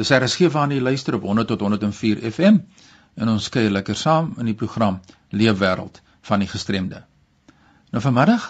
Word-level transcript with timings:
Dis 0.00 0.08
RSG 0.16 0.48
waarna 0.48 0.78
jy 0.78 0.80
luister 0.80 1.14
op 1.18 1.26
100 1.28 1.50
tot 1.50 1.60
104 1.60 2.22
FM 2.30 2.62
en 3.20 3.28
ons 3.28 3.48
kuier 3.52 3.72
lekker 3.74 3.96
saam 3.96 4.30
in 4.40 4.48
die 4.48 4.56
program 4.56 4.96
Leefwêreld 5.36 6.00
van 6.24 6.40
die 6.40 6.48
gestremde. 6.48 7.02
Nou 7.92 8.00
vanmiddag 8.00 8.46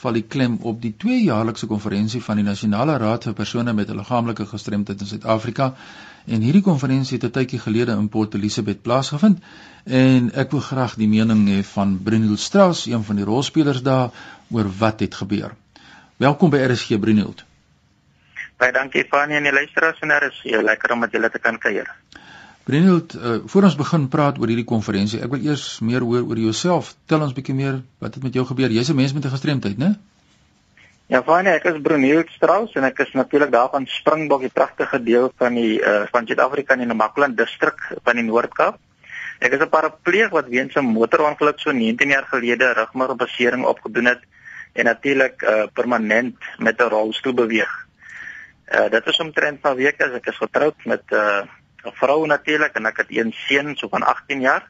val 0.00 0.16
die 0.16 0.24
klem 0.34 0.56
op 0.70 0.80
die 0.80 0.94
tweejaarlikse 1.04 1.68
konferensie 1.68 2.22
van 2.24 2.40
die 2.40 2.46
Nasionale 2.48 2.96
Raad 3.02 3.28
vir 3.28 3.36
persone 3.36 3.76
met 3.76 3.90
'n 3.90 4.00
liggaamlike 4.00 4.46
gestremdheid 4.46 5.00
in 5.00 5.12
Suid-Afrika 5.12 5.74
en 6.24 6.40
hierdie 6.40 6.64
konferensie 6.72 7.18
het 7.18 7.28
'n 7.28 7.36
tydjie 7.38 7.60
gelede 7.60 7.92
in 7.92 8.08
Port 8.08 8.34
Elizabeth 8.34 8.82
plaasgevind 8.82 9.38
en 9.84 10.32
ek 10.32 10.50
wil 10.50 10.60
graag 10.60 10.96
die 10.96 11.08
mening 11.08 11.48
hê 11.48 11.62
van 11.64 11.98
Bruniel 12.02 12.36
Strauss, 12.36 12.86
een 12.86 13.04
van 13.04 13.16
die 13.16 13.24
rolspelers 13.24 13.82
daar 13.82 14.10
oor 14.50 14.70
wat 14.78 15.00
het 15.00 15.14
gebeur. 15.14 15.54
Welkom 16.16 16.50
by 16.50 16.56
RSG 16.56 16.98
Bruniel. 16.98 17.34
Baie 18.56 18.72
dankie 18.72 19.04
Fanie 19.10 19.36
en 19.36 19.42
die 19.42 19.52
luisteraars 19.52 20.00
en 20.00 20.08
daar 20.08 20.28
is 20.28 20.40
hier 20.42 20.62
lekker 20.62 20.92
om 20.92 20.98
met 20.98 21.12
julle 21.12 21.30
te 21.30 21.38
kan 21.38 21.58
kuier. 21.58 21.88
Brenield, 22.64 23.14
uh, 23.14 23.36
voor 23.44 23.66
ons 23.68 23.76
begin 23.76 24.08
praat 24.08 24.38
oor 24.40 24.48
hierdie 24.48 24.64
konferensie, 24.64 25.20
ek 25.20 25.32
wil 25.34 25.42
eers 25.44 25.80
meer 25.84 26.00
hoor 26.00 26.22
oor 26.24 26.38
jouself. 26.40 26.94
Tel 27.10 27.20
ons 27.20 27.34
bietjie 27.36 27.54
meer 27.54 27.82
wat 28.00 28.14
het 28.14 28.24
met 28.24 28.34
jou 28.34 28.46
gebeur? 28.48 28.72
Jy's 28.72 28.90
'n 28.90 28.96
mens 28.96 29.12
met 29.12 29.24
'n 29.24 29.34
gestremdheid, 29.34 29.78
né? 29.78 29.94
Ja, 31.06 31.22
Fanie, 31.22 31.52
ek 31.52 31.64
is 31.64 31.82
Brenield 31.82 32.30
Strauss 32.30 32.72
en 32.74 32.84
ek 32.84 32.98
is 32.98 33.12
natuurlik 33.12 33.50
daar 33.52 33.68
van 33.70 33.86
Springbok, 33.86 34.40
die 34.40 34.48
pragtige 34.48 35.02
deel 35.02 35.32
van 35.36 35.54
die 35.54 35.76
uh, 35.80 36.06
van 36.12 36.26
Suid-Afrika 36.26 36.72
in 36.72 36.78
die 36.78 36.86
Namakwa 36.86 37.28
distrik 37.28 37.76
van 38.04 38.16
die 38.16 38.24
Noord-Kaap. 38.24 38.78
Ek 39.40 39.52
is 39.52 39.60
'n 39.60 39.68
parapleeg 39.68 40.30
wat 40.30 40.48
weens 40.48 40.74
'n 40.74 40.84
motorongeluk 40.84 41.60
so 41.60 41.72
19 41.72 42.08
jaar 42.08 42.24
gelede 42.24 42.72
rugmarkbesering 42.72 43.64
opgedoen 43.64 44.06
het 44.06 44.20
en 44.72 44.84
natuurlik 44.84 45.42
uh, 45.42 45.66
permanent 45.74 46.36
met 46.58 46.80
'n 46.80 46.88
rolstoel 46.88 47.34
beweeg. 47.34 47.83
Uh 48.72 48.88
dit 48.90 49.06
is 49.06 49.20
omtrent 49.20 49.64
'n 49.64 49.76
week 49.76 50.00
as 50.00 50.12
ek 50.12 50.26
is 50.26 50.36
getroud 50.36 50.84
met 50.84 51.02
'n 51.10 51.14
uh, 51.14 51.42
'n 51.84 51.96
vrou 52.00 52.26
natuurlik 52.26 52.74
en 52.74 52.86
ek 52.86 52.96
het 52.96 53.10
een 53.10 53.32
seun 53.32 53.76
so 53.76 53.88
van 53.88 54.02
18 54.02 54.40
jaar 54.40 54.64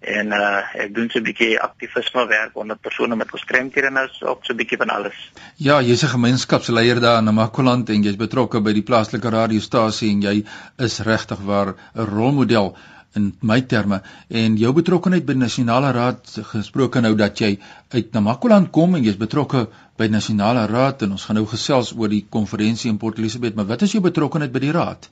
en 0.00 0.26
uh 0.26 0.62
ek 0.84 0.94
doen 0.94 1.08
so 1.10 1.18
'n 1.18 1.26
bietjie 1.26 1.60
aktivisme 1.60 2.26
werk 2.26 2.56
onder 2.56 2.76
persone 2.76 3.16
met 3.16 3.30
gestremdhede 3.30 3.90
nou 3.90 4.08
ook 4.20 4.44
so 4.44 4.52
'n 4.52 4.56
bietjie 4.56 4.78
van 4.78 4.90
alles. 4.90 5.32
Ja, 5.56 5.80
jy's 5.80 6.02
'n 6.02 6.14
gemeenskapsleier 6.14 7.00
daar 7.00 7.18
in 7.18 7.24
Namakoland 7.24 7.88
en 7.88 8.02
jy's 8.02 8.16
betrokke 8.16 8.60
by 8.60 8.72
die 8.72 8.82
plaaslike 8.82 9.30
radiostasie 9.30 10.10
en 10.10 10.20
jy 10.20 10.44
is 10.76 10.98
regtig 11.00 11.38
waar 11.38 11.74
'n 11.94 12.04
rolmodel 12.04 12.76
in 13.16 13.32
my 13.40 13.60
terme 13.66 14.00
en 14.28 14.56
jou 14.60 14.72
betrokkeheid 14.76 15.26
by 15.26 15.36
die 15.36 15.42
nasionale 15.42 15.92
raad 15.96 16.32
gesproke 16.52 17.00
nou 17.00 17.14
dat 17.16 17.40
jy 17.40 17.54
uit 17.94 18.12
Namakoland 18.12 18.70
kom 18.72 18.96
en 18.98 19.04
jy's 19.04 19.20
betrokke 19.20 19.66
by 19.96 20.08
die 20.08 20.16
nasionale 20.16 20.66
raad 20.70 21.02
en 21.02 21.16
ons 21.16 21.24
gaan 21.24 21.40
nou 21.40 21.46
gesels 21.48 21.94
oor 21.96 22.12
die 22.12 22.24
konferensie 22.28 22.90
in 22.92 22.98
Port 22.98 23.18
Elizabeth 23.18 23.56
maar 23.56 23.70
wat 23.70 23.82
is 23.86 23.96
jou 23.96 24.02
betrokkeheid 24.04 24.52
by 24.52 24.64
die 24.66 24.74
raad? 24.76 25.08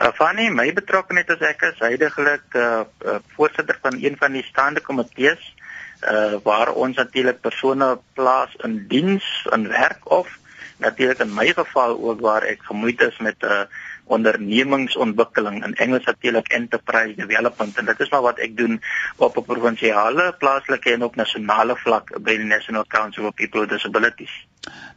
Uh, 0.00 0.08
Fanny, 0.16 0.48
my 0.48 0.70
betrokkeheid 0.72 1.28
is 1.34 1.42
ek 1.44 1.66
is 1.68 1.80
heidaglik 1.84 2.56
uh, 2.56 2.84
uh, 3.04 3.18
voorsitter 3.36 3.76
van 3.82 3.98
een 4.00 4.16
van 4.16 4.32
die 4.32 4.46
staande 4.48 4.80
komitees 4.80 5.42
uh, 6.08 6.38
waar 6.46 6.72
ons 6.72 6.96
natuurlik 6.96 7.42
persone 7.44 7.98
plaas 8.16 8.54
in 8.64 8.86
diens 8.88 9.26
in 9.52 9.68
werk 9.68 10.08
of 10.08 10.38
natuurlik 10.80 11.20
in 11.20 11.34
my 11.36 11.50
geval 11.52 11.98
ook 12.00 12.20
waar 12.24 12.46
ek 12.48 12.64
gemoeid 12.70 13.00
is 13.04 13.18
met 13.18 13.36
'n 13.44 13.52
uh, 13.52 13.88
ondernemingsontwikkeling 14.16 15.60
in 15.66 15.74
Engels 15.74 16.04
natuurlik 16.08 16.48
enterprise 16.56 17.16
development 17.16 17.78
en 17.78 17.90
dit 17.90 18.00
is 18.00 18.10
maar 18.10 18.24
wat 18.26 18.42
ek 18.46 18.56
doen 18.56 18.80
op 19.16 19.36
'n 19.36 19.44
provinsiale, 19.44 20.34
plaaslike 20.38 20.92
en 20.92 21.04
op 21.08 21.16
nasionale 21.16 21.76
vlak 21.76 22.12
by 22.18 22.36
die 22.36 22.50
National 22.50 22.84
Council 22.88 23.26
of 23.26 23.34
People 23.34 23.60
with 23.60 23.70
Disabilities. 23.70 24.34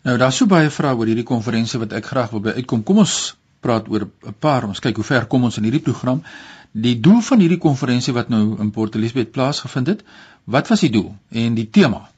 Nou 0.04 0.18
daar's 0.18 0.38
so 0.38 0.46
baie 0.46 0.70
vrae 0.70 0.96
oor 0.96 1.06
hierdie 1.06 1.30
konferensie 1.30 1.80
wat 1.80 1.94
ek 1.94 2.06
graag 2.06 2.32
wil 2.32 2.42
by 2.42 2.58
uitkom. 2.60 2.84
Kom 2.84 2.98
ons 2.98 3.38
praat 3.60 3.88
oor 3.90 4.08
'n 4.26 4.36
paar. 4.40 4.68
Ons 4.68 4.80
kyk 4.80 4.96
hoe 4.96 5.06
ver 5.06 5.26
kom 5.26 5.44
ons 5.44 5.58
in 5.58 5.64
hierdie 5.64 5.86
program. 5.90 6.24
Die 6.72 7.00
doel 7.00 7.22
van 7.22 7.40
hierdie 7.40 7.62
konferensie 7.62 8.14
wat 8.14 8.30
nou 8.30 8.60
in 8.60 8.72
Port 8.72 8.96
Elizabeth 8.96 9.32
plaasgevind 9.32 9.88
het, 9.88 10.04
wat 10.44 10.68
was 10.68 10.80
die 10.80 10.90
doel 10.90 11.16
en 11.30 11.54
die 11.54 11.70
tema? 11.70 12.10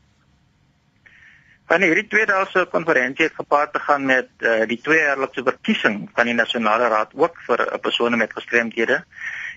Van 1.65 1.81
hierdie 1.81 2.07
tweede 2.07 2.31
daagse 2.31 2.67
konferensie 2.69 3.25
het 3.25 3.33
gepaard 3.35 3.71
te 3.73 3.79
gaan 3.79 4.05
met 4.05 4.27
uh, 4.37 4.67
die 4.69 4.77
tweejaarlikse 4.81 5.41
verkiesing 5.43 6.09
van 6.13 6.29
die 6.29 6.35
nasionale 6.37 6.87
raad 6.93 7.15
ook 7.17 7.39
vir 7.47 7.63
uh, 7.65 7.79
persone 7.81 8.19
met 8.21 8.33
gestremdhede. 8.37 8.99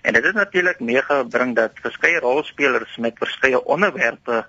En 0.02 0.16
dit 0.16 0.24
het 0.24 0.34
natuurlik 0.34 0.80
meegebring 0.80 1.52
dat 1.56 1.82
verskeie 1.82 2.22
rolspelers 2.24 2.97
met 2.97 3.20
verskeie 3.20 3.60
onderwerpe 3.64 4.47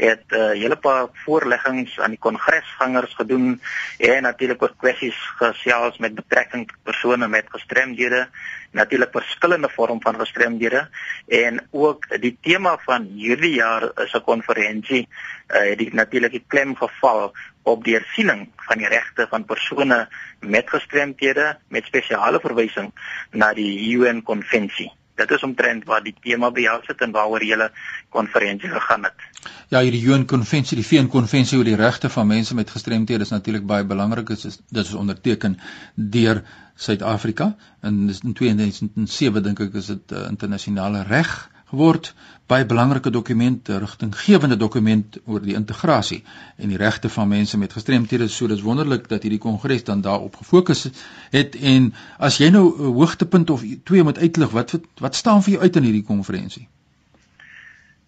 het 0.00 0.24
'n 0.28 0.34
uh, 0.34 0.50
hele 0.62 0.76
paar 0.76 1.06
voorleggings 1.12 2.00
aan 2.00 2.10
die 2.10 2.18
kongresgangers 2.18 3.14
gedoen 3.14 3.60
en 3.98 4.22
natuurlik 4.22 4.62
oor 4.62 4.74
kwessies 4.76 5.18
gesels 5.36 5.98
met 5.98 6.14
betrekking 6.14 6.68
tot 6.68 6.82
persone 6.82 7.28
met 7.28 7.46
gestremdhede, 7.48 8.28
natuurlik 8.70 9.12
verskillende 9.12 9.68
vorm 9.68 10.00
van 10.02 10.14
gestremdhede 10.18 10.88
en 11.28 11.66
ook 11.70 12.20
die 12.20 12.38
tema 12.40 12.78
van 12.78 13.02
hierdie 13.02 13.54
jaar 13.54 13.90
is 14.04 14.12
'n 14.12 14.24
konferensie 14.24 15.08
uh, 15.48 15.68
het 15.68 15.78
die 15.78 15.94
natuurlik 15.94 16.30
die 16.30 16.44
klem 16.46 16.76
geval 16.76 17.32
op 17.62 17.84
die 17.84 17.94
hersiening 17.94 18.48
van 18.56 18.78
die 18.78 18.88
regte 18.88 19.26
van 19.30 19.44
persone 19.44 20.08
met 20.40 20.70
gestremdhede 20.70 21.58
met 21.68 21.84
spesiale 21.84 22.40
verwysing 22.40 22.92
na 23.30 23.52
die 23.52 23.92
UN 23.96 24.22
konvensie 24.22 24.92
dit 25.20 25.36
is 25.36 25.44
omtrent 25.46 25.84
wat 25.90 26.04
die 26.06 26.14
tema 26.22 26.50
behels 26.54 26.88
het 26.90 27.04
en 27.06 27.12
waaroor 27.16 27.44
julle 27.44 27.70
konferensie 28.08 28.70
gegaan 28.72 29.06
het. 29.08 29.26
Ja, 29.72 29.80
hierdie 29.80 30.02
UN 30.08 30.26
konvensie, 30.26 30.78
die 30.80 30.86
VN 30.86 31.10
konvensie 31.12 31.58
oor 31.58 31.68
die 31.68 31.78
regte 31.78 32.10
van 32.12 32.26
mense 32.30 32.54
met 32.58 32.70
gestremthede 32.70 33.26
is 33.26 33.34
natuurlik 33.34 33.66
baie 33.66 33.84
belangrik. 33.84 34.32
Dit 34.32 34.44
is 34.44 34.58
dit 34.68 34.84
is 34.84 34.94
onderteken 34.94 35.58
deur 35.94 36.42
Suid-Afrika 36.80 37.54
in 37.84 38.08
in 38.08 38.32
2007 38.32 39.42
dink 39.44 39.60
ek 39.60 39.74
is 39.82 39.92
dit 39.92 40.12
uh, 40.16 40.26
internasionale 40.32 41.02
reg 41.08 41.32
geword 41.70 42.14
baie 42.50 42.66
belangrike 42.66 43.10
dokument, 43.10 43.68
'n 43.68 43.78
rigtinggewende 43.84 44.56
dokument 44.56 45.18
oor 45.26 45.40
die 45.40 45.54
integrasie 45.54 46.24
en 46.56 46.68
die 46.68 46.80
regte 46.80 47.08
van 47.08 47.28
mense 47.28 47.58
met 47.58 47.72
gestremthede. 47.72 48.28
So 48.28 48.46
dis 48.46 48.62
wonderlik 48.62 49.08
dat 49.08 49.22
hierdie 49.22 49.38
kongres 49.38 49.84
dan 49.84 50.00
daarop 50.00 50.36
gefokus 50.36 50.88
het 51.30 51.56
en 51.56 51.94
as 52.18 52.38
jy 52.38 52.50
nou 52.50 52.66
'n 52.66 52.92
hoogtepunt 52.98 53.50
of 53.50 53.62
twee 53.84 54.02
moet 54.02 54.18
uitlig, 54.18 54.50
wat 54.50 54.78
wat 54.98 55.14
staan 55.14 55.42
vir 55.42 55.52
jou 55.52 55.62
uit 55.62 55.76
in 55.76 55.82
hierdie 55.82 56.06
konferensie? 56.12 56.68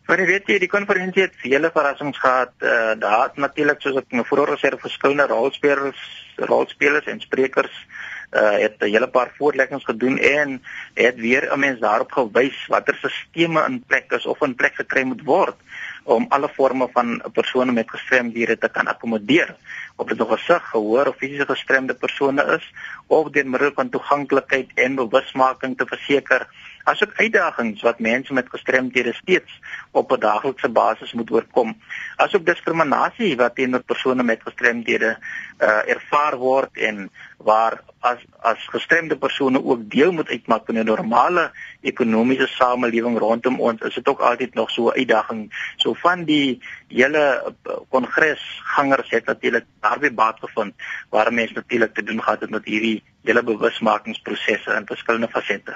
Maar 0.06 0.18
jy 0.18 0.26
weet 0.26 0.46
jy, 0.46 0.58
die 0.58 0.68
konferensie 0.68 1.22
het 1.22 1.36
vele 1.36 1.70
verrassings 1.72 2.18
gehad. 2.18 2.52
Uh, 2.58 2.92
daar 2.98 3.22
het 3.22 3.36
natuurlik 3.36 3.80
soos 3.80 3.96
ek 3.96 4.10
nou 4.10 4.24
vroeër 4.26 4.56
gesê 4.56 4.72
het, 4.72 4.80
verskillende 4.80 5.26
rolspelers, 5.26 6.02
rolspelers 6.36 7.06
en 7.06 7.20
sprekers 7.20 7.86
uh, 8.32 8.58
het 8.58 8.74
'n 8.78 8.84
hele 8.84 9.08
paar 9.08 9.32
voorleggings 9.36 9.84
gedoen 9.84 10.18
en 10.18 10.62
het 10.94 11.16
weer 11.16 11.52
'n 11.52 11.58
mens 11.58 11.80
daarop 11.80 12.12
gewys 12.12 12.66
watter 12.66 12.96
stelsels 12.96 13.66
in 13.68 13.84
plek 13.86 14.12
is 14.12 14.26
of 14.26 14.40
in 14.40 14.54
plek 14.54 14.74
gekry 14.74 15.02
moet 15.02 15.22
word 15.24 15.56
om 16.04 16.26
alle 16.28 16.48
forme 16.48 16.88
van 16.92 17.22
persone 17.32 17.72
met 17.72 17.90
gestremdhede 17.90 18.58
te 18.58 18.68
kan 18.68 18.86
akkommodeer. 18.86 19.56
Of 19.96 20.06
dit 20.08 20.18
nog 20.18 20.32
'n 20.32 20.38
sig, 20.38 20.68
gehoor 20.68 21.06
of 21.06 21.16
fisiese 21.16 21.46
gestremde 21.46 21.94
persone 21.94 22.44
is 22.44 22.72
of 23.06 23.30
deur 23.30 23.46
middel 23.46 23.72
van 23.74 23.88
toeganklikheid 23.88 24.70
en 24.74 24.94
bewusmaking 24.94 25.76
te 25.76 25.86
verseker 25.86 26.48
asook 26.84 27.12
uitdagings 27.14 27.82
wat 27.82 27.98
mense 27.98 28.32
met 28.32 28.48
gestremdhede 28.50 29.12
steeds 29.12 29.60
op 29.90 30.12
'n 30.12 30.20
daaglikse 30.20 30.68
basis 30.68 31.12
moet 31.12 31.30
oorkom. 31.30 31.76
Asook 32.16 32.46
diskriminasie 32.46 33.36
wat 33.36 33.54
teenoor 33.54 33.82
persone 33.82 34.22
met 34.22 34.42
gestremdhede 34.42 35.18
uh, 35.58 35.88
ervaar 35.88 36.36
word 36.36 36.76
en 36.76 37.10
waar 37.36 37.82
as 38.00 38.18
as 38.40 38.66
gestremde 38.66 39.16
persone 39.16 39.64
ook 39.64 39.90
deel 39.90 40.12
moet 40.12 40.28
uitmaak 40.28 40.62
van 40.66 40.78
'n 40.78 40.84
normale 40.84 41.50
ekonomiese 41.80 42.46
samelewing 42.46 43.18
rondom 43.18 43.60
ons 43.60 43.80
is 43.80 43.94
dit 43.94 44.08
ook 44.08 44.20
altyd 44.20 44.54
nog 44.54 44.70
so 44.70 44.88
'n 44.88 44.96
uitdaging. 44.96 45.72
So 45.76 45.94
van 45.94 46.24
die 46.24 46.62
hele 46.88 47.54
uh, 47.66 47.72
kongresgangers 47.88 49.10
het 49.10 49.24
natuurlik 49.24 49.64
daarbey 49.80 50.14
baat 50.14 50.38
gevind 50.38 50.74
waar 51.08 51.32
mense 51.32 51.54
natuurlik 51.54 51.94
te 51.94 52.02
doen 52.02 52.22
gehad 52.22 52.40
het 52.40 52.50
met 52.50 52.64
hierdie 52.64 53.02
hele 53.22 53.42
bewusmakingsprosesse 53.42 54.74
in 54.74 54.86
verskillende 54.86 55.28
fasette 55.28 55.74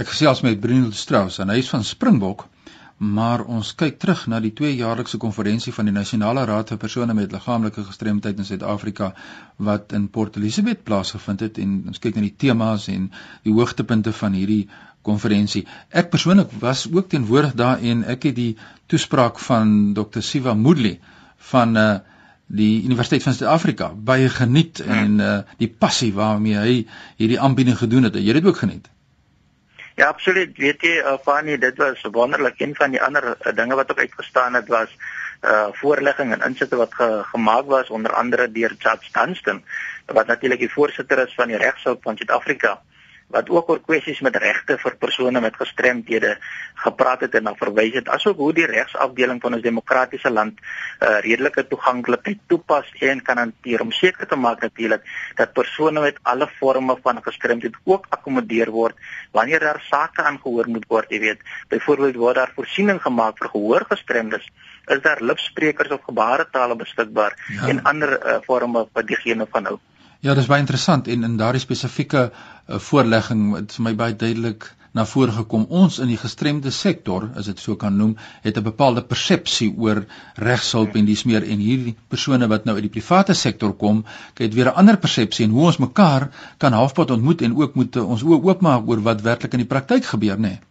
Ek 0.00 0.08
gesels 0.08 0.40
met 0.40 0.60
Bruno 0.60 0.90
Strauss 0.96 1.42
en 1.42 1.50
hy 1.52 1.58
is 1.60 1.68
van 1.68 1.84
Springbok 1.84 2.46
maar 3.00 3.42
ons 3.48 3.70
kyk 3.80 3.98
terug 4.00 4.26
na 4.28 4.38
die 4.44 4.52
tweejaarlikse 4.52 5.16
konferensie 5.20 5.72
van 5.72 5.88
die 5.88 5.94
Nasionale 5.96 6.42
Raad 6.48 6.68
vir 6.72 6.78
persone 6.82 7.14
met 7.16 7.32
liggaamlike 7.32 7.84
gestremdheid 7.86 8.40
in 8.40 8.48
Suid-Afrika 8.48 9.10
wat 9.68 9.94
in 9.96 10.06
Port 10.12 10.36
Elizabeth 10.36 10.82
plaasgevind 10.84 11.44
het 11.46 11.60
en 11.64 11.74
ons 11.92 12.02
kyk 12.04 12.18
na 12.18 12.24
die 12.26 12.36
temas 12.44 12.86
en 12.92 13.06
die 13.48 13.54
hoogtepunte 13.56 14.12
van 14.18 14.36
hierdie 14.36 14.66
konferensie. 15.08 15.64
Ek 15.88 16.12
persoonlik 16.12 16.52
was 16.60 16.84
ook 16.92 17.08
teenwoordig 17.08 17.56
daar 17.56 17.80
en 17.80 18.04
ek 18.04 18.28
het 18.28 18.36
die 18.36 18.52
toespraak 18.92 19.40
van 19.48 19.94
Dr. 19.96 20.20
Siva 20.20 20.54
Moodley 20.54 20.96
van 21.52 21.76
uh 21.76 21.90
die 22.50 22.82
Universiteit 22.82 23.22
van 23.22 23.36
Suid-Afrika 23.36 23.92
baie 23.94 24.28
geniet 24.28 24.80
en 24.84 25.20
uh 25.24 25.34
die 25.60 25.68
passie 25.72 26.10
waarmee 26.12 26.56
hy 26.60 26.72
hierdie 27.16 27.40
aanbieding 27.40 27.78
gedoen 27.78 28.08
het. 28.08 28.16
Jy 28.20 28.32
het 28.32 28.42
dit 28.42 28.48
ook 28.52 28.64
geniet. 28.64 28.88
Ja, 30.00 30.06
absoluut. 30.08 30.56
Weet 30.56 30.80
jy, 30.80 30.94
uh, 31.04 31.18
Fanny, 31.20 31.58
dit 31.60 31.76
was 31.76 32.00
wonderlik. 32.12 32.60
Een 32.64 32.70
van 32.74 32.94
die 32.94 33.02
ander 33.04 33.24
uh, 33.34 33.52
dinge 33.52 33.76
wat 33.76 33.90
ook 33.90 33.98
uitgestaan 33.98 34.54
het 34.54 34.68
was 34.68 34.94
uh 35.44 35.68
voorlegging 35.72 36.32
en 36.32 36.44
insitte 36.44 36.76
wat 36.76 36.94
ge, 36.94 37.20
gemaak 37.32 37.66
was 37.66 37.90
onder 37.90 38.12
andere 38.12 38.46
deur 38.52 38.74
Judge 38.78 39.12
Dunstan 39.12 39.62
wat 40.06 40.26
natuurlik 40.26 40.58
die 40.58 40.72
voorsitter 40.72 41.18
is 41.18 41.34
van 41.34 41.48
die 41.48 41.56
regshulp 41.56 42.02
van 42.02 42.16
Suid-Afrika. 42.16 42.80
Wat 43.30 43.50
ook 43.50 43.68
oor 43.70 43.80
kwessies 43.80 44.20
met 44.26 44.36
regte 44.42 44.76
vir 44.82 44.96
persone 44.98 45.40
met 45.40 45.56
gestremthede 45.56 46.32
gepraat 46.82 47.22
het 47.26 47.34
en 47.38 47.46
na 47.46 47.54
verwys 47.58 47.94
het 47.94 48.08
asook 48.10 48.38
hoe 48.42 48.52
die 48.56 48.66
regsafdeling 48.66 49.40
van 49.42 49.54
ons 49.56 49.64
demokratiese 49.64 50.30
land 50.30 50.58
uh, 50.58 51.20
redelike 51.26 51.66
toeganklikheid 51.70 52.40
toepas 52.50 52.90
en 53.06 53.22
kan 53.22 53.38
hanteer. 53.38 53.84
Om 53.84 53.92
seker 53.94 54.26
te 54.26 54.36
maak 54.36 54.64
natuurlik 54.66 55.06
dat 55.38 55.52
persone 55.54 56.02
met 56.02 56.18
alle 56.22 56.48
forme 56.58 56.96
van 57.02 57.22
gestremdheid 57.22 57.76
ook 57.84 58.08
akkommodeer 58.10 58.72
word 58.74 58.98
wanneer 59.36 59.60
daar 59.60 59.82
sake 59.90 60.22
aangehoor 60.22 60.68
moet 60.68 60.88
word 60.88 61.10
jy 61.14 61.20
weet. 61.20 61.46
Byvoorbeeld 61.68 62.18
word 62.18 62.40
daar 62.42 62.52
voorsiening 62.56 62.98
gemaak 63.02 63.38
vir 63.38 63.52
gehoorgestremdes 63.54 64.50
is 64.90 65.02
daar 65.04 65.22
lipsprekers 65.22 65.92
of 65.94 66.02
gebaretale 66.02 66.76
beskikbaar 66.76 67.36
ja. 67.46 67.68
en 67.68 67.82
ander 67.86 68.16
uh, 68.18 68.40
forme 68.42 68.88
wat 68.92 69.06
diegene 69.06 69.46
van 69.50 69.70
hou 69.70 69.78
Ja, 70.20 70.34
dis 70.36 70.50
baie 70.52 70.60
interessant 70.60 71.06
en 71.08 71.22
in 71.24 71.36
daardie 71.40 71.62
spesifieke 71.62 72.26
uh, 72.28 72.78
voorlegging 72.86 73.54
het 73.56 73.72
vir 73.72 73.84
my 73.86 73.92
baie 73.96 74.16
duidelik 74.22 74.66
na 74.92 75.06
vore 75.08 75.32
gekom. 75.32 75.64
Ons 75.82 75.96
in 76.04 76.10
die 76.12 76.18
gestremde 76.20 76.72
sektor, 76.74 77.28
as 77.40 77.48
dit 77.48 77.62
so 77.62 77.78
kan 77.80 77.96
noem, 77.96 78.12
het 78.44 78.58
'n 78.58 78.66
bepaalde 78.66 79.06
persepsie 79.12 79.70
oor 79.78 80.04
regshulp 80.36 80.96
en 80.96 81.08
dis 81.08 81.24
meer 81.24 81.46
en 81.54 81.64
hierdie 81.64 81.96
persone 82.08 82.48
wat 82.52 82.68
nou 82.68 82.74
uit 82.76 82.88
die 82.88 82.94
private 83.00 83.34
sektor 83.34 83.72
kom, 83.72 84.04
het 84.36 84.54
weer 84.54 84.68
'n 84.68 84.78
ander 84.82 84.98
persepsie 84.98 85.44
en 85.46 85.56
hoe 85.56 85.66
ons 85.66 85.78
mekaar 85.78 86.30
kan 86.58 86.72
halfpad 86.72 87.10
ontmoet 87.10 87.42
en 87.42 87.56
ook 87.56 87.74
moet 87.74 87.96
ons 87.96 88.22
oë 88.22 88.42
oopmaak 88.42 88.88
oor 88.88 89.00
wat 89.00 89.22
werklik 89.22 89.52
in 89.52 89.64
die 89.64 89.72
praktyk 89.74 90.04
gebeur, 90.04 90.36
nê? 90.36 90.48
Nee? 90.48 90.69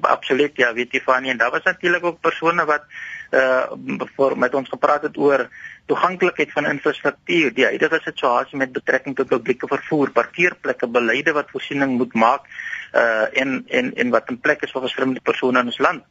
Absoluut, 0.00 0.52
ja, 0.56 0.72
weet 0.76 0.92
jy 0.92 1.00
van 1.00 1.24
en 1.24 1.38
daar 1.40 1.50
was 1.50 1.64
natuurlik 1.64 2.04
ook 2.04 2.20
persone 2.20 2.64
wat 2.64 2.84
uh 3.32 3.72
voor 4.16 4.38
met 4.38 4.54
ons 4.54 4.68
gepraat 4.68 5.02
het 5.02 5.16
oor 5.16 5.48
toeganklikheid 5.86 6.52
van 6.52 6.66
infrastruktuur, 6.66 7.54
die 7.54 7.64
huidige 7.64 8.00
situasie 8.04 8.58
met 8.58 8.72
betrekking 8.72 9.16
tot 9.16 9.28
publieke 9.28 9.66
vervoer, 9.66 10.10
parkeerplekke, 10.10 10.86
beleide 10.86 11.32
wat 11.32 11.50
voorsiening 11.50 11.96
moet 11.96 12.12
maak 12.14 12.44
uh 12.92 13.40
en 13.40 13.64
en 13.68 13.94
en 13.94 14.10
wat 14.10 14.28
in 14.28 14.40
plek 14.40 14.62
is 14.62 14.72
vir 14.76 14.84
gestremde 14.84 15.20
persone 15.20 15.58
in 15.58 15.72
ons 15.72 15.78
land. 15.78 16.04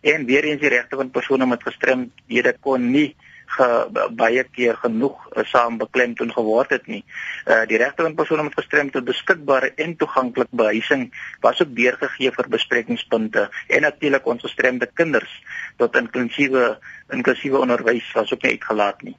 En 0.00 0.24
weer 0.24 0.44
eens 0.44 0.60
die 0.60 0.70
regte 0.70 0.96
van 0.96 1.10
persone 1.10 1.46
met 1.46 1.62
gestremdhede 1.62 2.54
kon 2.60 2.90
nie 2.90 3.16
ge, 3.56 3.68
baie 4.16 4.44
keer 4.44 4.76
genoeg 4.82 5.26
uh, 5.32 5.44
saam 5.44 5.78
beklemtoon 5.78 6.32
geword 6.32 6.74
het 6.76 6.86
nie. 6.86 7.04
Uh 7.46 7.64
die 7.70 7.80
regte 7.80 8.02
van 8.02 8.16
persone 8.18 8.42
met 8.42 8.58
gestremdhede 8.58 9.06
beskikbare 9.12 9.72
en 9.76 9.96
toeganklik 9.96 10.50
behuising 10.50 11.08
was 11.40 11.62
ook 11.62 11.74
deurgegee 11.76 12.32
vir 12.36 12.48
besprekingspunte 12.48 13.48
en 13.68 13.86
natuurlik 13.86 14.26
ons 14.26 14.42
gestremde 14.42 14.90
kinders 14.94 15.40
tot 15.76 15.96
inklusiewe 15.96 16.78
inklusiewe 17.12 17.58
onderwys 17.58 18.12
was 18.14 18.32
ook 18.32 18.42
nie 18.42 18.58
uitgelaat 18.58 19.02
nie. 19.02 19.16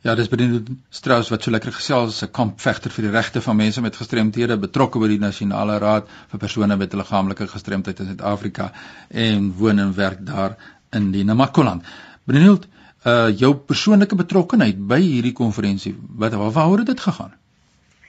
Ja, 0.00 0.14
dis 0.16 0.30
Brendan 0.32 0.78
Strauss 0.88 1.28
wat 1.28 1.44
so 1.44 1.52
lekker 1.52 1.74
gesels, 1.76 2.22
'n 2.24 2.30
kampvegter 2.32 2.90
vir 2.90 3.04
die 3.04 3.10
regte 3.12 3.40
van 3.44 3.56
mense 3.56 3.80
met 3.80 3.96
gestremthede, 3.96 4.56
betrokke 4.56 4.98
by 4.98 5.08
die 5.08 5.18
Nasionale 5.18 5.78
Raad 5.78 6.08
vir 6.30 6.38
persone 6.38 6.76
met 6.76 6.92
liggaamlike 6.92 7.46
gestremdheid 7.46 8.00
in 8.00 8.06
Suid-Afrika 8.06 8.72
en 9.08 9.52
woon 9.58 9.78
en 9.78 9.94
werk 9.94 10.26
daar 10.26 10.56
in 10.90 11.10
die 11.12 11.24
Namakoland. 11.24 11.84
Brendan, 12.24 12.64
uh 13.04 13.28
jou 13.32 13.54
persoonlike 13.54 14.14
betrokkeheid 14.14 14.88
by 14.88 15.00
hierdie 15.00 15.32
konferensie, 15.32 15.96
wat 16.16 16.32
waaroor 16.36 16.78
het 16.78 16.86
dit 16.86 17.00
gegaan? 17.00 17.32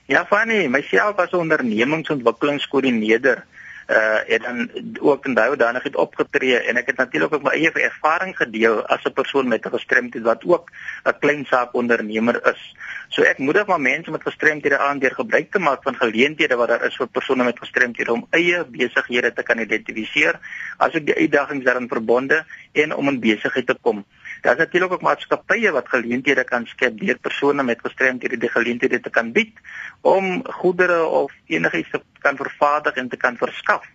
Ja, 0.05 0.25
Fanny, 0.25 0.67
myself 0.67 1.17
as 1.23 1.31
ondernemingsontwikkelingskoördineerder 1.31 3.45
uh 3.88 4.33
en 4.33 4.41
dan 4.41 4.69
ook 4.99 5.25
in 5.25 5.33
daai 5.33 5.55
danig 5.55 5.83
het 5.83 5.95
opgetree 5.95 6.59
en 6.59 6.77
ek 6.77 6.85
het 6.91 6.97
natuurlik 6.97 7.33
ook 7.33 7.43
my 7.43 7.49
eie 7.55 7.71
ervaring 7.71 8.38
gedeel 8.38 8.85
as 8.85 9.03
'n 9.03 9.13
persoon 9.13 9.47
met 9.47 9.65
'n 9.65 9.75
gestremdheid 9.75 10.23
wat 10.23 10.43
ook 10.45 10.71
'n 11.03 11.19
klein 11.19 11.45
saak 11.45 11.73
ondernemer 11.73 12.47
is. 12.53 12.75
So 13.09 13.21
ek 13.21 13.38
moedig 13.38 13.67
maar 13.67 13.81
mense 13.81 14.11
met 14.11 14.23
gestremdhede 14.23 14.77
aan 14.77 14.99
deur 14.99 15.15
gebruik 15.15 15.51
te 15.51 15.59
maak 15.59 15.83
van 15.83 15.95
geleenthede 15.95 16.55
wat 16.55 16.67
daar 16.67 16.85
is 16.85 16.95
vir 16.95 17.07
persone 17.07 17.43
met 17.43 17.59
gestremdhede 17.59 18.11
om 18.11 18.27
eie 18.29 18.65
besighede 18.65 19.33
te 19.33 19.43
kan 19.43 19.59
identifiseer, 19.59 20.39
asook 20.77 21.05
die 21.05 21.15
uitdagings 21.15 21.65
daarin 21.65 21.88
verbonde 21.88 22.45
en 22.71 22.95
om 22.95 23.07
in 23.07 23.19
besigheid 23.19 23.67
te 23.67 23.77
kom. 23.81 24.05
Daar 24.41 24.53
is 24.53 24.59
natuurlik 24.59 24.91
ook 24.91 25.01
maatskappye 25.01 25.71
wat 25.71 25.89
geleenthede 25.89 26.43
kan 26.43 26.65
skep 26.65 26.97
deur 26.99 27.17
persone 27.21 27.63
met 27.63 27.81
gestremdhede 27.81 28.38
die 28.38 28.49
geleenthede 28.49 28.99
te 28.99 29.09
kan 29.09 29.31
bied 29.31 29.57
om 30.01 30.41
goedere 30.61 31.03
of 31.05 31.33
enigiets 31.45 31.89
te 31.89 32.01
kan 32.19 32.35
vervaardig 32.35 32.95
en 32.95 33.09
te 33.09 33.17
kan 33.17 33.38
verskaf. 33.38 33.85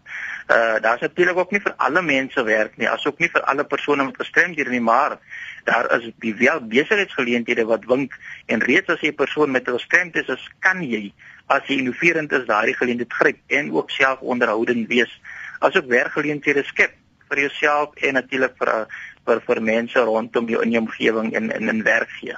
Uh 0.46 0.78
daar's 0.80 1.00
natuurlik 1.00 1.36
ook 1.36 1.50
nie 1.50 1.60
vir 1.60 1.74
alle 1.76 2.02
mense 2.02 2.42
werk 2.42 2.76
nie, 2.76 2.88
asook 2.88 3.18
nie 3.18 3.30
vir 3.32 3.42
alle 3.42 3.64
persone 3.64 4.04
met 4.04 4.16
gestremdhede 4.16 4.70
nie, 4.70 4.80
maar 4.80 5.18
daar 5.64 5.90
is 5.98 6.12
die 6.22 6.34
wel 6.34 6.60
besigheidsgeleenthede 6.60 7.64
wat 7.66 7.88
wink 7.90 8.14
en 8.46 8.62
reeds 8.62 8.94
as 8.94 9.00
jy 9.00 9.10
'n 9.10 9.18
persoon 9.22 9.50
met 9.50 9.68
'n 9.68 9.78
gestremdheid 9.78 10.28
is, 10.28 10.50
kan 10.60 10.82
jy 10.82 11.12
as 11.46 11.66
jy 11.66 11.78
innoverend 11.78 12.32
is 12.32 12.46
daardie 12.46 12.76
geleentheid 12.76 13.12
gryp 13.12 13.38
en 13.46 13.72
ook 13.72 13.90
self 13.90 14.20
onderhoudend 14.20 14.88
wees, 14.88 15.20
asook 15.58 15.86
werkgeleenthede 15.86 16.62
skep 16.64 16.94
vir 17.28 17.38
jouself 17.40 17.94
en 17.94 18.14
natuurlik 18.14 18.54
vir 18.58 18.86
vir 19.26 19.40
vir 19.46 19.62
mense 19.62 20.04
rondom 20.08 20.48
jou 20.48 20.62
in 20.62 20.72
jou 20.72 20.82
omgewing 20.84 21.32
en 21.34 21.50
in 21.50 21.68
in 21.68 21.82
werk 21.82 22.10
gee. 22.20 22.36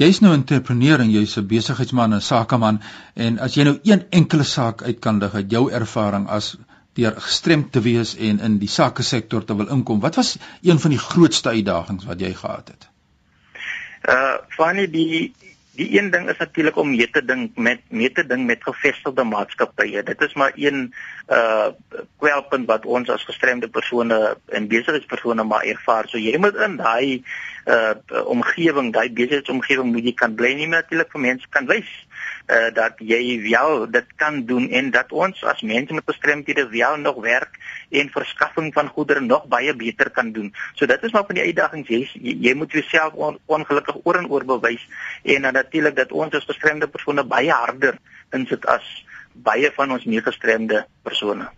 Jy's 0.00 0.20
nou 0.20 0.32
'n 0.32 0.40
entrepreneur 0.40 1.00
en 1.00 1.10
jy's 1.10 1.36
'n 1.36 1.46
besigheidsman 1.46 2.12
en 2.12 2.20
sakeman 2.20 2.80
en 3.14 3.38
as 3.38 3.54
jy 3.54 3.64
nou 3.64 3.78
een 3.82 4.04
enkele 4.10 4.44
saak 4.44 4.82
uit 4.82 5.00
kan 5.00 5.18
lig 5.18 5.34
uit 5.34 5.50
jou 5.50 5.70
ervaring 5.70 6.28
as 6.28 6.56
deur 6.94 7.20
gestremd 7.20 7.72
te 7.72 7.80
wees 7.80 8.16
en 8.16 8.40
in 8.40 8.58
die 8.58 8.68
sake 8.68 9.02
sektor 9.02 9.44
te 9.44 9.56
wil 9.56 9.68
inkom, 9.68 10.00
wat 10.00 10.14
was 10.14 10.36
een 10.62 10.78
van 10.78 10.90
die 10.90 10.98
grootste 10.98 11.48
uitdagings 11.48 12.04
wat 12.04 12.20
jy 12.20 12.34
gehad 12.34 12.68
het? 12.68 12.88
Uh, 14.08 14.36
funny 14.48 14.86
die 14.90 15.34
Die 15.74 15.88
een 15.98 16.10
ding 16.10 16.28
is 16.28 16.36
natuurlik 16.36 16.76
om 16.76 16.90
mee 16.90 17.10
te 17.10 17.24
dink 17.24 17.56
met 17.56 17.80
mee 17.88 18.12
te 18.12 18.26
ding 18.26 18.44
met 18.46 18.62
gevestigde 18.62 19.24
maatskappye. 19.24 20.02
Dit 20.02 20.20
is 20.20 20.34
maar 20.34 20.52
een 20.54 20.94
uh 21.28 21.68
kwelpunt 22.18 22.66
wat 22.66 22.86
ons 22.86 23.08
as 23.10 23.24
gestremde 23.24 23.68
persone 23.68 24.36
en 24.48 24.68
besigheidspersone 24.68 25.44
maar 25.44 25.64
ervaar. 25.64 26.08
So 26.08 26.20
jy 26.20 26.36
moet 26.36 26.60
in 26.60 26.76
daai 26.76 27.22
uh 27.64 27.94
omgewing, 28.24 28.92
daai 28.92 29.08
besigheidsomgewing 29.12 29.92
moet 29.92 30.04
jy 30.04 30.14
kan 30.14 30.34
bly 30.34 30.52
nie 30.60 30.68
natuurlik 30.68 31.12
vir 31.16 31.24
mense 31.28 31.48
kan 31.48 31.66
wys 31.70 31.88
uh 32.46 32.70
dat 32.74 32.98
jy 32.98 33.40
wel 33.42 33.90
dit 33.90 34.06
kan 34.16 34.44
doen 34.46 34.68
en 34.70 34.90
dat 34.90 35.12
ons 35.12 35.44
as 35.44 35.62
mense 35.62 35.94
met 35.94 36.06
gestremdhede 36.06 36.68
wel 36.68 36.96
nog 36.96 37.20
werk 37.22 37.58
en 37.90 38.10
verskaffing 38.10 38.72
van 38.72 38.88
goedere 38.88 39.20
nog 39.20 39.46
baie 39.46 39.76
beter 39.76 40.10
kan 40.10 40.32
doen. 40.32 40.54
So 40.74 40.86
dit 40.86 41.02
is 41.02 41.12
maar 41.12 41.26
van 41.26 41.34
die 41.34 41.44
uitdagings 41.44 41.88
jy 41.88 42.08
jy, 42.14 42.36
jy 42.40 42.54
moet 42.54 42.72
jouself 42.72 43.12
on, 43.12 43.38
ongelukkig 43.46 44.02
oor 44.02 44.18
en 44.18 44.28
oor 44.28 44.44
bewys 44.44 44.88
en 45.22 45.42
dan 45.42 45.52
natuurlik 45.52 45.96
dat 45.96 46.12
ons 46.12 46.34
as 46.34 46.44
gestremde 46.44 46.88
persone 46.88 47.24
baie 47.24 47.50
harder 47.50 47.98
insit 48.30 48.66
as 48.66 49.04
baie 49.32 49.70
van 49.76 49.92
ons 49.92 50.04
nie 50.04 50.20
gestremde 50.20 50.84
persone. 51.02 51.48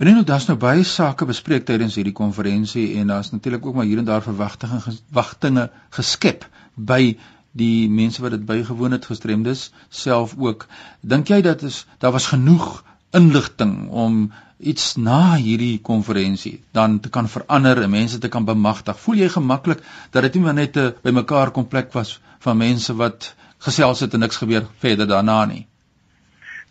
Benino, 0.00 0.24
daar's 0.26 0.48
nou 0.48 0.56
baie 0.58 0.84
sake 0.88 1.26
bespreek 1.28 1.66
tydens 1.68 1.98
hierdie 1.98 2.16
konferensie 2.16 2.96
en 2.98 3.12
daar's 3.12 3.30
natuurlik 3.30 3.66
ook 3.66 3.76
maar 3.76 3.86
hier 3.86 4.00
en 4.00 4.08
daar 4.08 4.24
verwagtinge 4.24 4.80
verwagtinge 4.80 5.68
geskep 5.94 6.46
by 6.74 7.18
die 7.52 7.88
mense 7.90 8.22
wat 8.22 8.30
dit 8.36 8.44
bygewoon 8.46 8.96
het 8.96 9.06
gestremdes 9.06 9.70
self 9.88 10.34
ook. 10.38 10.66
Dink 11.00 11.28
jy 11.28 11.40
dat 11.42 11.62
is 11.62 11.86
daar 11.98 12.12
was 12.12 12.26
genoeg 12.32 12.82
inligting 13.12 13.88
om 13.88 14.32
iets 14.58 14.94
na 14.96 15.34
hierdie 15.34 15.80
konferensie 15.82 16.62
dan 16.72 17.00
te 17.00 17.10
kan 17.10 17.28
verander 17.28 17.82
en 17.82 17.90
mense 17.90 18.18
te 18.18 18.28
kan 18.28 18.44
bemagtig. 18.44 18.98
Voel 18.98 19.24
jy 19.24 19.28
gemaklik 19.28 19.82
dat 20.10 20.22
dit 20.22 20.34
nie 20.34 20.44
maar 20.44 20.54
net 20.54 20.76
'n 20.76 20.94
bymekaar 21.02 21.50
komplek 21.50 21.92
was 21.92 22.20
van 22.38 22.56
mense 22.56 22.94
wat 22.94 23.34
gesels 23.58 24.00
het 24.00 24.14
en 24.14 24.20
niks 24.20 24.36
gebeur 24.36 24.66
verder 24.78 25.06
daarna 25.06 25.44
nie? 25.44 25.66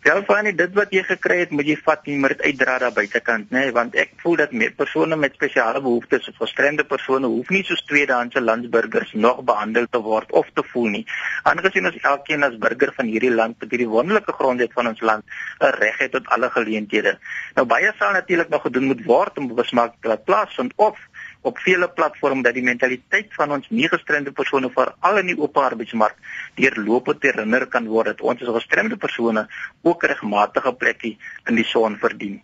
Ja, 0.02 0.16
fyn, 0.26 0.48
dit 0.58 0.72
wat 0.74 0.90
jy 0.90 1.04
gekry 1.06 1.36
het, 1.44 1.52
moet 1.54 1.68
jy 1.70 1.76
vat 1.78 2.08
nie 2.10 2.16
maar 2.18 2.32
dit 2.34 2.40
uitdra 2.42 2.72
daar 2.82 2.94
buitekant, 2.96 3.44
nê, 3.54 3.60
nee, 3.68 3.74
want 3.76 3.94
ek 4.02 4.16
voel 4.18 4.40
dat 4.40 4.54
meer 4.58 4.72
persone 4.74 5.14
met 5.14 5.36
spesiale 5.38 5.78
behoeftes 5.84 6.26
of 6.32 6.40
gestremde 6.42 6.82
persone 6.90 7.30
hoef 7.30 7.52
nie 7.54 7.60
soos 7.68 7.84
tweedehandse 7.86 8.42
landsburgers 8.42 9.12
nog 9.14 9.44
behandel 9.46 9.86
te 9.86 10.00
word 10.02 10.34
of 10.40 10.48
te 10.58 10.64
voel 10.72 10.88
nie. 10.96 11.02
Aangesien 11.46 11.86
ons 11.86 12.00
elkeen 12.10 12.42
as 12.42 12.58
burger 12.64 12.90
van 12.96 13.12
hierdie 13.14 13.30
land 13.30 13.62
met 13.62 13.76
hierdie 13.76 13.86
wonderlike 13.92 14.34
grondwet 14.40 14.74
van 14.74 14.90
ons 14.90 15.04
land 15.06 15.38
'n 15.60 15.70
reg 15.78 16.02
het 16.02 16.12
tot 16.18 16.26
alle 16.34 16.50
geleenthede. 16.50 17.14
Nou 17.54 17.66
baie 17.66 17.94
sal 17.98 18.18
natuurlik 18.18 18.48
nog 18.48 18.66
gedoen 18.66 18.90
moet 18.90 19.04
word 19.06 19.38
om 19.38 19.54
besmaak 19.54 19.94
te 20.00 20.08
laat 20.08 20.24
plaasvind 20.24 20.72
of 20.76 20.98
op 21.42 21.58
vele 21.58 21.88
platforms 21.88 22.44
dat 22.46 22.54
die 22.54 22.62
mentaliteit 22.62 23.34
van 23.38 23.52
ons 23.56 23.66
nie 23.70 23.88
gestremde 23.90 24.32
persone 24.32 24.70
veral 24.74 25.18
in 25.22 25.32
die 25.32 25.38
oop 25.38 25.56
arbeidsmark 25.58 26.16
deurlopend 26.60 27.22
herinner 27.26 27.66
kan 27.66 27.88
word 27.90 28.12
dat 28.12 28.20
ons 28.20 28.42
as 28.42 28.54
gestremde 28.60 28.96
persone 28.96 29.46
ook 29.82 30.04
'n 30.04 30.12
regmatige 30.14 30.72
plekkie 30.72 31.18
in 31.48 31.54
die 31.54 31.64
son 31.64 31.96
verdien. 31.96 32.40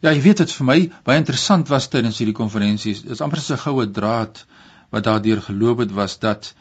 Ja, 0.00 0.10
jy 0.10 0.22
weet 0.22 0.36
dit 0.36 0.52
vir 0.52 0.66
my 0.66 0.90
baie 1.04 1.18
interessant 1.18 1.68
was 1.68 1.88
tydens 1.88 2.18
hierdie 2.18 2.34
konferensies. 2.34 3.02
Dit 3.02 3.10
is 3.10 3.20
amper 3.20 3.40
so 3.40 3.54
'n 3.54 3.64
goue 3.66 3.90
draad 3.90 4.46
wat 4.90 5.04
daardeur 5.04 5.40
geloop 5.42 5.78
het 5.78 5.92
was 5.92 6.18
dat 6.18 6.54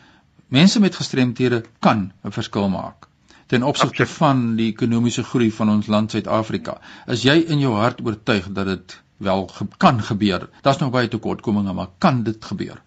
mense 0.47 0.79
met 0.79 0.95
gestremthede 0.95 1.63
kan 1.79 2.11
'n 2.23 2.31
verskil 2.31 2.69
maak 2.69 3.07
ten 3.47 3.63
opsigte 3.63 4.05
van 4.05 4.55
die 4.55 4.67
ekonomiese 4.73 5.23
groei 5.23 5.51
van 5.51 5.69
ons 5.69 5.87
land 5.87 6.11
Suid-Afrika. 6.11 6.81
Is 7.07 7.23
jy 7.23 7.37
in 7.47 7.59
jou 7.59 7.73
hart 7.79 8.01
oortuig 8.03 8.49
dat 8.51 8.65
dit 8.65 8.97
wel 9.17 9.47
ge 9.47 9.67
kan 9.77 10.01
gebeur. 10.01 10.49
Daar's 10.61 10.77
nog 10.77 10.91
baie 10.91 11.07
tekortkominge, 11.07 11.73
maar 11.73 11.87
kan 11.97 12.23
dit 12.23 12.45
gebeur? 12.45 12.81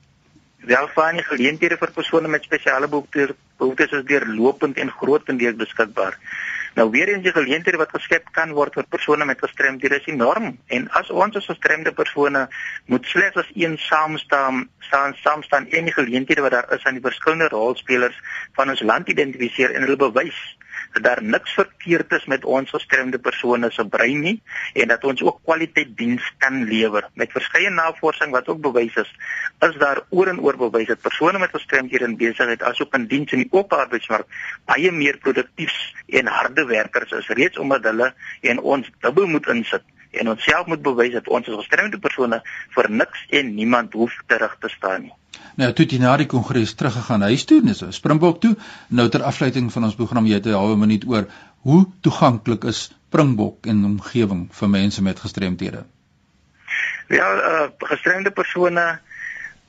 Wel 0.57 0.89
van 0.95 1.17
die 1.17 1.25
geleenthede 1.25 1.77
vir 1.77 1.93
persone 1.93 2.29
met 2.29 2.43
spesiale 2.43 2.89
behoeftes 2.89 3.37
behoeftes 3.57 3.91
is 3.91 4.05
deurlopend 4.05 4.77
en 4.77 4.91
grootendeels 4.91 5.57
beskikbaar. 5.57 6.19
Nou 6.75 6.91
weer 6.91 7.09
eens 7.09 7.23
die 7.23 7.33
geleenthede 7.33 7.77
wat 7.77 7.91
geskep 7.93 8.29
kan 8.37 8.53
word 8.55 8.77
vir 8.79 8.87
persone 8.89 9.25
met 9.25 9.43
gestremdhede 9.43 9.99
is 9.99 10.07
enorm 10.07 10.53
en 10.77 10.87
as 11.01 11.11
ons 11.11 11.37
as 11.37 11.49
gestremde 11.51 11.93
persone 11.93 12.47
moet 12.87 13.07
slegs 13.07 13.41
as 13.43 13.51
een 13.55 13.77
saam 13.79 14.17
staan 14.19 14.69
staan 14.87 15.17
saam 15.23 15.43
staan 15.43 15.67
en 15.67 15.91
die 15.91 15.97
geleenthede 15.97 16.47
wat 16.47 16.55
daar 16.57 16.73
is 16.77 16.85
aan 16.85 17.01
die 17.01 17.05
verskillende 17.09 17.49
rolspelers 17.49 18.21
van 18.59 18.71
ons 18.71 18.83
land 18.93 19.09
identifiseer 19.09 19.75
en 19.75 19.83
hulle 19.89 19.99
bewys 19.99 20.39
dat 20.93 21.03
daar 21.03 21.23
niks 21.23 21.53
verkeerd 21.55 22.13
is 22.13 22.25
met 22.25 22.45
ons 22.45 22.71
gestremde 22.71 23.19
persone 23.19 23.71
se 23.71 23.87
brein 23.89 24.21
nie 24.21 24.43
en 24.75 24.89
dat 24.89 25.05
ons 25.05 25.23
ook 25.23 25.41
kwaliteit 25.45 25.97
diens 25.97 26.33
kan 26.39 26.65
lewer. 26.65 27.07
Met 27.15 27.33
verskeie 27.33 27.71
navorsing 27.71 28.33
wat 28.35 28.49
ook 28.49 28.61
bewys 28.61 28.97
is, 28.97 29.13
is 29.69 29.79
daar 29.79 30.03
oor 30.11 30.27
en 30.33 30.41
oor 30.41 30.57
bewys 30.57 30.89
dat 30.89 31.01
persone 31.01 31.39
met 31.39 31.55
gestremdhede 31.55 32.05
in 32.05 32.17
besigheid 32.17 32.63
asook 32.63 32.95
in 32.95 33.07
diens 33.07 33.33
in 33.33 33.45
die 33.45 33.53
oop 33.53 33.73
arbeidsmark 33.73 34.27
baie 34.65 34.93
meer 34.93 35.19
produktief 35.19 35.73
en 36.07 36.27
harde 36.27 36.65
werkers 36.67 37.13
is 37.23 37.33
reeds 37.39 37.59
omdat 37.59 37.85
hulle 37.85 38.13
en 38.41 38.61
ons 38.61 38.91
dubbel 39.01 39.27
moet 39.27 39.47
insit 39.55 39.87
en 40.11 40.29
ons 40.29 40.45
self 40.45 40.67
moet 40.67 40.83
bewys 40.83 41.12
dat 41.12 41.29
ons 41.29 41.49
as 41.49 41.61
gestremde 41.62 41.99
persone 41.99 42.43
vir 42.76 42.90
niks 42.90 43.26
en 43.31 43.55
niemand 43.55 43.93
hoef 43.93 44.14
terug 44.26 44.57
te 44.61 44.69
staan 44.69 45.02
nie. 45.02 45.14
Nou 45.61 45.73
toe 45.76 45.87
die 45.87 46.00
na 46.00 46.17
die 46.17 46.29
kongres 46.31 46.75
teruggegaan 46.75 47.23
huis 47.29 47.45
toe, 47.45 47.61
so 47.75 47.90
Springbok 47.90 48.40
toe. 48.40 48.57
Nou 48.88 49.09
ter 49.09 49.23
afsluiting 49.23 49.71
van 49.73 49.85
ons 49.85 49.95
program 49.95 50.26
jy 50.26 50.40
het 50.40 50.47
'n 50.47 50.59
halwe 50.59 50.76
minuut 50.76 51.05
oor 51.07 51.26
hoe 51.62 51.87
toeganklik 52.00 52.64
is 52.64 52.90
Springbok 53.11 53.67
en 53.67 53.85
omgewing 53.85 54.49
vir 54.52 54.69
mense 54.69 55.02
met 55.02 55.21
gestremthede. 55.21 55.85
Ja, 57.09 57.26
uh, 57.35 57.69
gestremde 57.79 58.31
persone 58.31 59.00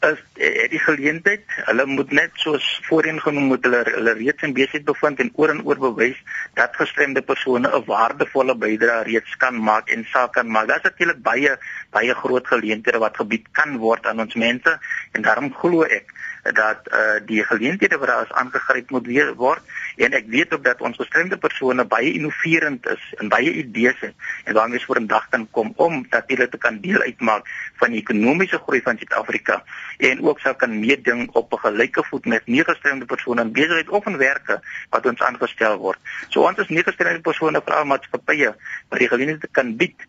is 0.02 0.18
uh, 0.18 0.70
die 0.72 0.80
geleentheid. 0.82 1.44
Hulle 1.68 1.86
moet 1.86 2.12
net 2.12 2.32
soos 2.42 2.66
voorheen 2.88 3.20
genoem 3.22 3.52
moet 3.52 3.66
hulle 3.68 3.82
hulle 3.86 4.14
reeds 4.18 4.48
in 4.48 4.56
besigheid 4.58 4.86
bevind 4.88 5.22
en 5.22 5.30
oor 5.38 5.54
en 5.54 5.62
oor 5.68 5.82
bewys 5.84 6.18
dat 6.58 6.76
gestremde 6.80 7.22
persone 7.22 7.70
'n 7.70 7.86
waardevolle 7.86 8.56
bydrae 8.56 9.04
reeds 9.10 9.36
kan 9.38 9.62
maak 9.70 9.90
en 9.90 10.06
sal 10.14 10.30
kan 10.30 10.50
maak. 10.50 10.68
Daar's 10.68 10.88
natuurlik 10.90 11.22
baie 11.22 11.58
baie 11.92 12.14
groot 12.24 12.48
geleenthede 12.48 12.98
wat 12.98 13.16
gebied 13.18 13.46
kan 13.52 13.78
word 13.78 14.06
aan 14.06 14.20
ons 14.20 14.36
mense 14.36 14.80
en 15.12 15.22
daarom 15.22 15.54
glo 15.54 15.84
ek 15.84 16.10
dat 16.42 16.88
uh, 16.90 17.20
die 17.26 17.44
geleenthede 17.44 17.98
wat 17.98 18.08
daar 18.08 18.24
is 18.24 18.32
aangegryp 18.32 18.90
moet 18.90 19.08
word 19.36 19.62
en 19.96 20.14
ek 20.18 20.26
weet 20.28 20.54
ook 20.54 20.64
dat 20.64 20.82
ons 20.82 20.98
gestremde 20.98 21.38
persone 21.38 21.86
baie 21.86 22.14
innoverend 22.14 22.88
is 22.88 23.04
en 23.18 23.30
baie 23.30 23.54
idees 23.54 24.00
het 24.00 24.16
en 24.46 24.54
waarmee 24.54 24.80
ons 24.80 24.88
vorendag 24.90 25.28
kan 25.30 25.48
kom 25.52 25.74
om 25.76 26.06
dat 26.10 26.24
hulle 26.28 26.50
te 26.50 26.58
kan 26.58 26.80
deel 26.82 27.02
uitmaak 27.02 27.46
van 27.82 27.94
die 27.94 28.02
ekonomiese 28.02 28.58
groei 28.66 28.82
van 28.82 28.98
Suid-Afrika 28.98 29.62
en 29.98 30.24
ook 30.26 30.40
sou 30.40 30.56
kan 30.56 30.80
meeding 30.80 31.30
op 31.32 31.54
'n 31.54 31.64
gelyke 31.68 32.04
voet 32.10 32.26
met 32.26 32.48
nie 32.48 32.64
gestremde 32.64 33.06
persone 33.06 33.42
in 33.42 33.52
besigheid 33.52 33.90
of 33.90 34.06
in 34.06 34.18
werke 34.18 34.62
wat 34.90 35.06
ons 35.06 35.22
aangestel 35.22 35.78
word. 35.78 36.00
So 36.30 36.42
ons 36.48 36.58
is 36.58 36.68
nie 36.68 36.84
gestremde 36.84 37.22
persone 37.22 37.62
vir 37.66 37.74
al 37.74 37.86
maatskappye 37.86 38.56
wat 38.90 39.00
die 39.00 39.08
geleentheid 39.08 39.52
kan 39.52 39.76
bied 39.78 40.00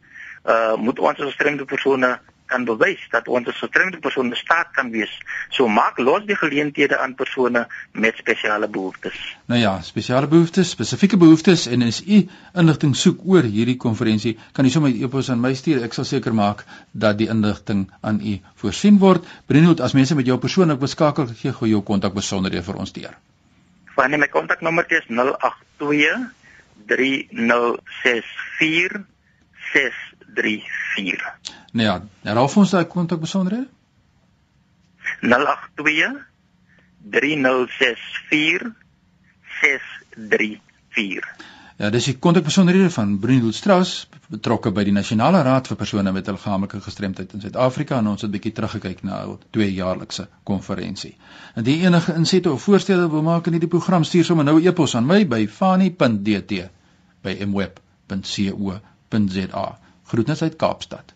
uh 0.45 0.75
moet 0.77 0.99
ons 0.99 1.19
gestremde 1.19 1.65
persone 1.65 2.19
kan 2.53 2.67
bewys 2.69 3.01
dat 3.13 3.29
ons 3.33 3.49
as 3.49 3.61
gestremde 3.63 3.99
persone 4.05 4.37
staat 4.37 4.73
kan 4.77 4.91
wees. 4.93 5.13
So 5.57 5.69
maak 5.69 5.99
los 5.99 6.27
die 6.29 6.37
geleenthede 6.37 6.99
aan 7.01 7.15
persone 7.17 7.65
met 7.93 8.19
spesiale 8.21 8.69
behoeftes. 8.69 9.17
Nou 9.51 9.61
ja, 9.61 9.73
spesiale 9.87 10.29
behoeftes, 10.29 10.73
spesifieke 10.77 11.17
behoeftes 11.21 11.67
en 11.73 11.87
as 11.87 12.03
u 12.05 12.21
inligting 12.63 12.95
soek 12.97 13.19
oor 13.25 13.49
hierdie 13.57 13.79
konferensie, 13.81 14.37
kan 14.53 14.69
u 14.69 14.73
sommer 14.75 14.93
e-pos 14.93 15.31
aan 15.33 15.43
my 15.43 15.55
stuur. 15.59 15.83
Ek 15.87 15.97
sal 15.97 16.09
seker 16.09 16.37
maak 16.37 16.65
dat 16.93 17.19
die 17.21 17.31
inligting 17.33 17.87
aan 18.01 18.21
u 18.21 18.39
voorsien 18.63 19.01
word. 19.03 19.23
Brenoot, 19.49 19.81
as 19.81 19.97
mense 19.97 20.17
met 20.19 20.29
jou 20.29 20.39
persoonlik 20.43 20.81
beskakel, 20.83 21.33
gee 21.41 21.53
gou 21.57 21.71
jou 21.71 21.83
kontak 21.87 22.15
besonderhede 22.17 22.67
vir 22.69 22.77
ons 22.85 22.93
deur. 22.99 23.15
Van 23.97 24.21
my 24.21 24.29
kontaknommer 24.33 24.87
is 24.89 25.05
082 25.09 26.31
3064 26.89 29.05
634. 30.35 31.59
Nou 31.73 31.87
ja, 31.87 32.01
herhaal 32.23 32.49
vir 32.49 32.63
ons 32.65 32.75
daai 32.75 32.85
kontak 32.85 33.21
besonderhede. 33.21 33.69
082 35.23 36.21
3064 37.15 38.73
634. 39.61 41.51
Ja, 41.83 41.91
dis 41.91 42.05
die 42.07 42.19
kontak 42.19 42.45
besonderhede 42.47 42.91
van 42.95 43.19
Brindel 43.19 43.53
Strauss 43.57 44.09
betrokke 44.31 44.71
by 44.71 44.85
die 44.87 44.93
Nasionale 44.95 45.41
Raad 45.43 45.67
vir 45.71 45.77
persone 45.81 46.13
met 46.15 46.29
liggaamlike 46.31 46.81
gestremdheid 46.85 47.33
in 47.35 47.41
Suid-Afrika 47.43 47.99
en 47.99 48.07
ons 48.13 48.23
het 48.23 48.31
'n 48.31 48.35
bietjie 48.37 48.53
teruggekyk 48.53 49.03
na 49.03 49.25
'n 49.25 49.39
tweejaarlikse 49.51 50.29
konferensie. 50.45 51.17
En 51.55 51.63
die 51.65 51.81
enige 51.83 52.15
insette 52.15 52.53
of 52.53 52.63
voorstelle 52.63 53.11
wil 53.11 53.23
maak 53.23 53.47
in 53.47 53.53
hierdie 53.53 53.69
program 53.69 54.05
stuur 54.05 54.25
sommer 54.25 54.45
nou 54.45 54.61
'n 54.61 54.67
e-pos 54.67 54.95
aan 54.95 55.07
my 55.07 55.27
by 55.27 55.49
fani.dt 55.49 56.53
by 57.23 57.45
mweb.co.za. 57.47 58.81
Groetnis 60.13 60.43
uit 60.43 60.57
Kaapstad. 60.57 61.15